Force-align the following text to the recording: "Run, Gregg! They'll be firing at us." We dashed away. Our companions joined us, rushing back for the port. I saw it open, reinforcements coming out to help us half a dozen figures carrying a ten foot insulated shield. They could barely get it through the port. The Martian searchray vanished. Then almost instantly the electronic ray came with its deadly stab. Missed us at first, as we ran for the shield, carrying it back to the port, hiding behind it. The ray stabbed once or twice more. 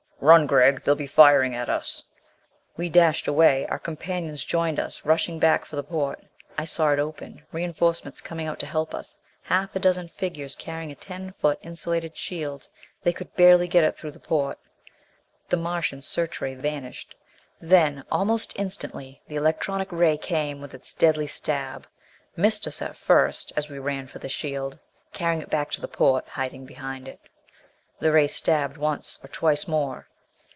"Run, 0.23 0.45
Gregg! 0.45 0.81
They'll 0.81 0.93
be 0.93 1.07
firing 1.07 1.55
at 1.55 1.67
us." 1.67 2.03
We 2.77 2.89
dashed 2.89 3.27
away. 3.27 3.65
Our 3.65 3.79
companions 3.79 4.43
joined 4.43 4.79
us, 4.79 5.03
rushing 5.03 5.39
back 5.39 5.65
for 5.65 5.75
the 5.75 5.81
port. 5.83 6.23
I 6.59 6.63
saw 6.63 6.91
it 6.93 6.99
open, 6.99 7.41
reinforcements 7.51 8.21
coming 8.21 8.45
out 8.45 8.59
to 8.59 8.67
help 8.67 8.93
us 8.93 9.19
half 9.41 9.75
a 9.75 9.79
dozen 9.79 10.09
figures 10.09 10.55
carrying 10.55 10.91
a 10.91 10.95
ten 10.95 11.33
foot 11.39 11.57
insulated 11.63 12.15
shield. 12.15 12.67
They 13.01 13.13
could 13.13 13.33
barely 13.33 13.67
get 13.67 13.83
it 13.83 13.97
through 13.97 14.11
the 14.11 14.19
port. 14.19 14.59
The 15.49 15.57
Martian 15.57 16.01
searchray 16.01 16.53
vanished. 16.55 17.15
Then 17.59 18.03
almost 18.11 18.53
instantly 18.57 19.23
the 19.27 19.37
electronic 19.37 19.91
ray 19.91 20.17
came 20.17 20.61
with 20.61 20.75
its 20.75 20.93
deadly 20.93 21.25
stab. 21.25 21.87
Missed 22.35 22.67
us 22.67 22.79
at 22.83 22.95
first, 22.95 23.53
as 23.55 23.69
we 23.69 23.79
ran 23.79 24.05
for 24.05 24.19
the 24.19 24.29
shield, 24.29 24.77
carrying 25.13 25.41
it 25.41 25.49
back 25.49 25.71
to 25.71 25.81
the 25.81 25.87
port, 25.87 26.27
hiding 26.27 26.65
behind 26.65 27.07
it. 27.07 27.21
The 27.97 28.11
ray 28.11 28.27
stabbed 28.27 28.77
once 28.77 29.17
or 29.23 29.27
twice 29.27 29.67
more. 29.67 30.09